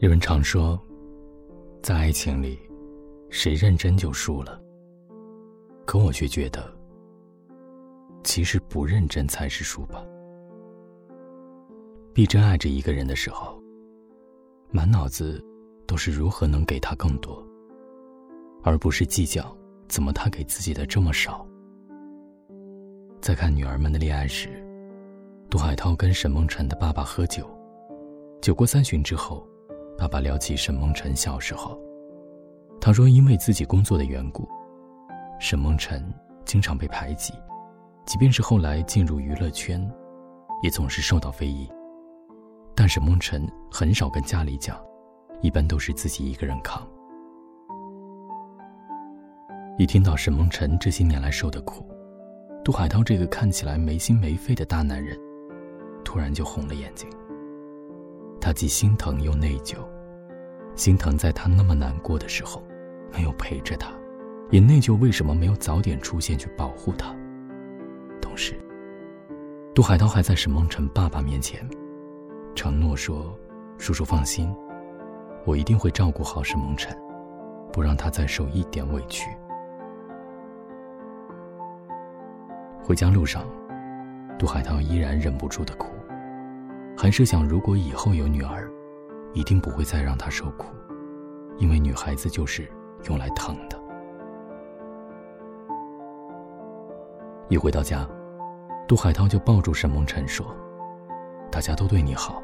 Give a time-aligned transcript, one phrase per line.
[0.00, 0.80] 人们常说，
[1.82, 2.58] 在爱情里，
[3.28, 4.58] 谁认真就输了。
[5.84, 6.74] 可我却觉得，
[8.24, 10.02] 其实不认真才是输吧。
[12.14, 13.62] 毕真爱着一个人的时候，
[14.70, 15.38] 满脑子
[15.86, 17.46] 都是如何能给他更多，
[18.62, 19.54] 而不是计较
[19.86, 21.46] 怎么他给自己的这么少。
[23.20, 24.48] 在看女儿们的恋爱时，
[25.50, 27.46] 杜海涛跟沈梦辰的爸爸喝酒，
[28.40, 29.46] 酒过三巡之后。
[30.00, 31.78] 爸爸聊起沈梦辰小时候，
[32.80, 34.48] 他说：“因为自己工作的缘故，
[35.38, 36.02] 沈梦辰
[36.46, 37.34] 经常被排挤，
[38.06, 39.86] 即便是后来进入娱乐圈，
[40.62, 41.70] 也总是受到非议。
[42.74, 44.82] 但沈梦辰很少跟家里讲，
[45.42, 46.88] 一般都是自己一个人扛。”
[49.76, 51.86] 一听到沈梦辰这些年来受的苦，
[52.64, 55.14] 杜海涛这个看起来没心没肺的大男人，
[56.02, 57.06] 突然就红了眼睛。
[58.40, 59.76] 他既心疼又内疚，
[60.74, 62.62] 心疼在他那么难过的时候
[63.12, 63.92] 没有陪着他，
[64.50, 67.14] 也内疚为什么没有早点出现去保护他。
[68.20, 68.58] 同时，
[69.74, 71.68] 杜海涛还在沈梦辰爸爸面前
[72.54, 73.36] 承诺说
[73.78, 74.52] ：“叔叔放心，
[75.44, 76.96] 我一定会照顾好沈梦辰，
[77.72, 79.30] 不让他再受一点委屈。”
[82.82, 83.44] 回家路上，
[84.38, 85.92] 杜海涛依然忍不住的哭。
[87.02, 88.70] 还是想，如果以后有女儿，
[89.32, 90.66] 一定不会再让她受苦，
[91.56, 92.70] 因为女孩子就是
[93.08, 93.80] 用来疼的。
[97.48, 98.06] 一回到家，
[98.86, 100.54] 杜海涛就抱住沈梦辰说
[101.50, 102.42] ：“大家都对你好，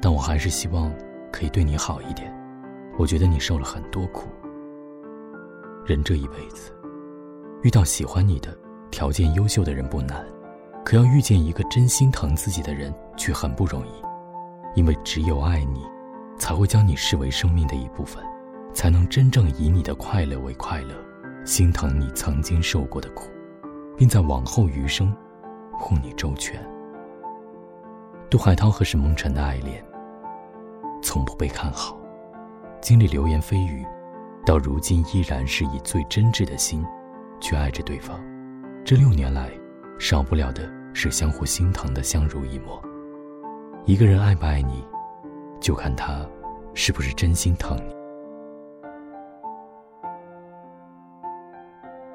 [0.00, 0.88] 但我还是希望
[1.32, 2.32] 可以对你好一点。
[2.96, 4.28] 我觉得你受了很多苦。
[5.84, 6.70] 人这一辈子，
[7.64, 8.56] 遇到喜欢你的、
[8.92, 10.24] 条件优秀的人不难。”
[10.84, 13.90] 可要遇见一个真心疼自己的人，却很不容易，
[14.74, 15.82] 因为只有爱你，
[16.38, 18.22] 才会将你视为生命的一部分，
[18.74, 20.94] 才能真正以你的快乐为快乐，
[21.46, 23.30] 心疼你曾经受过的苦，
[23.96, 25.10] 并在往后余生
[25.72, 26.62] 护你周全。
[28.28, 29.82] 杜海涛和沈梦辰的爱恋，
[31.02, 31.96] 从不被看好，
[32.82, 33.86] 经历流言蜚语，
[34.44, 36.84] 到如今依然是以最真挚的心
[37.40, 38.22] 去爱着对方。
[38.84, 39.50] 这六年来。
[40.04, 42.78] 少不了的是相互心疼的相濡以沫。
[43.86, 44.86] 一个人爱不爱你，
[45.62, 46.28] 就看他
[46.74, 47.94] 是不是真心疼你。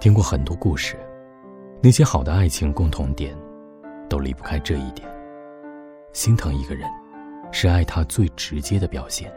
[0.00, 0.96] 听过很多故事，
[1.82, 3.36] 那些好的爱情共同点，
[4.08, 5.06] 都离不开这一点：
[6.14, 6.88] 心疼一个人，
[7.52, 9.30] 是爱他最直接的表现。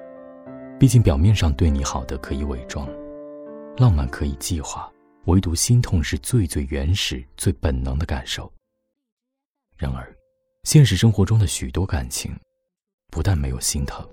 [0.80, 2.88] 毕竟表面上对你好的可以伪装，
[3.76, 4.90] 浪漫可以计划。
[5.28, 8.52] 唯独心痛是最最原始、最本能的感受。
[9.76, 10.16] 然而，
[10.64, 12.34] 现实生活中的许多感情，
[13.12, 14.08] 不但没有心疼，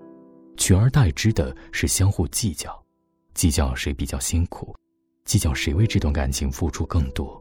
[0.57, 2.85] 取而代之的是相互计较，
[3.33, 4.75] 计较谁比较辛苦，
[5.25, 7.41] 计较谁为这段感情付出更多。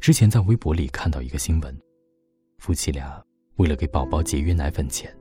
[0.00, 1.76] 之前在微博里看到一个新闻，
[2.58, 3.20] 夫妻俩
[3.56, 5.12] 为了给宝宝节约奶粉钱，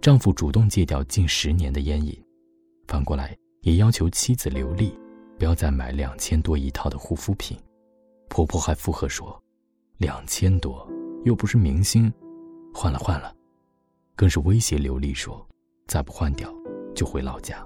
[0.00, 2.16] 丈夫主动戒掉近十年的烟瘾，
[2.86, 4.96] 反过来也要求妻子留力。
[5.38, 7.56] 不要再买两千多一套的护肤品，
[8.28, 9.40] 婆婆还附和说
[9.98, 10.86] ：“两千多
[11.24, 12.12] 又不是明星，
[12.74, 13.32] 换了换了。”
[14.16, 15.46] 更是威胁刘丽说
[15.86, 16.52] ：“再不换掉，
[16.92, 17.64] 就回老家。”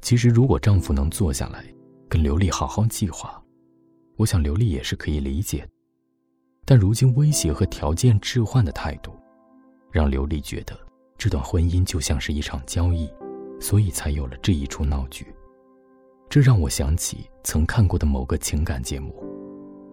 [0.00, 1.62] 其实，如果丈夫能坐下来
[2.08, 3.42] 跟刘丽好好计划，
[4.16, 5.68] 我想刘丽也是可以理解。
[6.64, 9.12] 但如今威胁和条件置换的态度，
[9.90, 10.74] 让刘丽觉得
[11.18, 13.06] 这段婚姻就像是一场交易。
[13.58, 15.34] 所以才有了这一出闹剧，
[16.28, 19.14] 这让我想起曾看过的某个情感节目，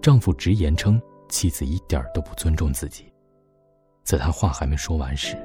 [0.02, 3.12] 丈夫直言称妻子一点都不尊重自己，
[4.04, 5.38] 在他话还没说完时，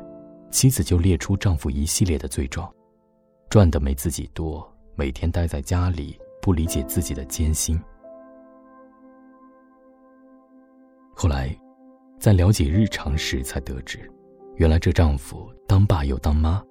[0.50, 2.70] 妻子就列出丈夫一系列的罪状：
[3.48, 7.80] 赚的没自己多，每天待在家里，不理解自己的艰辛。
[11.14, 11.56] 后来，
[12.18, 14.10] 在了解日常时才得知，
[14.56, 16.62] 原来这丈夫当爸又当妈。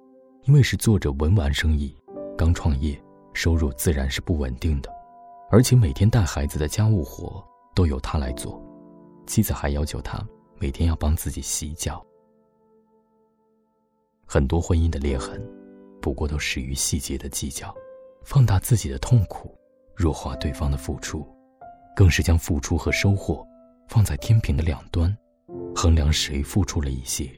[0.48, 1.94] 因为是做着文玩生意，
[2.34, 2.98] 刚创业，
[3.34, 4.90] 收入自然是不稳定的，
[5.50, 8.58] 而且每天带孩子的家务活都由他来做，
[9.26, 10.26] 妻子还要求他
[10.58, 12.02] 每天要帮自己洗脚。
[14.24, 15.38] 很多婚姻的裂痕，
[16.00, 17.74] 不过都始于细节的计较，
[18.24, 19.54] 放大自己的痛苦，
[19.94, 21.26] 弱化对方的付出，
[21.94, 23.46] 更是将付出和收获
[23.86, 25.14] 放在天平的两端，
[25.76, 27.30] 衡量谁付出了一些，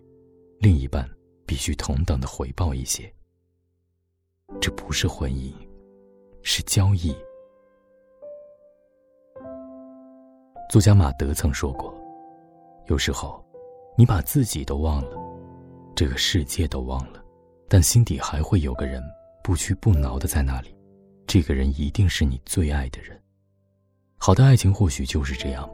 [0.61, 1.05] 另一半。
[1.51, 3.13] 必须同等的回报一些。
[4.61, 5.53] 这不是婚姻，
[6.45, 7.13] 是交易。
[10.71, 11.93] 作家马德曾说过
[12.87, 13.45] ：“有时候，
[13.97, 15.19] 你把自己都忘了，
[15.97, 17.21] 这个世界都忘了，
[17.69, 19.03] 但心底还会有个人
[19.43, 20.73] 不屈不挠的在那里。
[21.27, 23.21] 这个人一定是你最爱的人。
[24.19, 25.69] 好的爱情或许就是这样。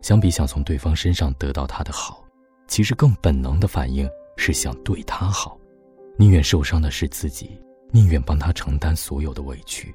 [0.00, 2.24] 相比想从对方身上得到他的好，
[2.68, 5.58] 其实更本能的反应是想对他好，
[6.16, 7.60] 宁愿受伤的是自己，
[7.90, 9.94] 宁愿帮他承担所有的委屈，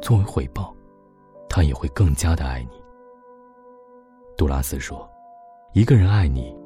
[0.00, 0.74] 作为回报，
[1.48, 2.70] 他也会更加的爱你。
[4.36, 5.08] 杜拉斯说
[5.74, 6.56] ：“一个人爱你，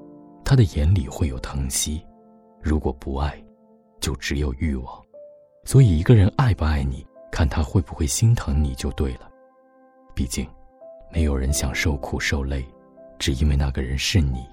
[0.45, 2.01] 他的眼里会有疼惜；
[2.61, 3.43] 如果不爱，
[4.01, 5.03] 就只有欲望。
[5.65, 9.31] 所以，一个人爱不爱你，看他会不会心疼你就对了。
[10.15, 10.47] 毕竟。”
[11.13, 12.65] 没有人想受苦受累，
[13.19, 14.47] 只因为那个人是你，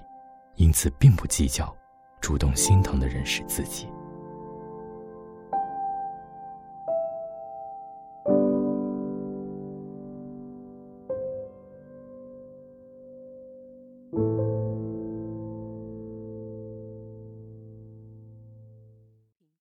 [0.56, 1.72] 因此并不计较，
[2.20, 3.88] 主动心疼的人是自己。